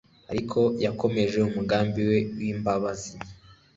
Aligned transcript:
ariko 0.31 0.59
yakomeje 0.83 1.37
umugambi 1.47 1.99
we 2.09 2.17
w'imbabazi. 2.37 3.13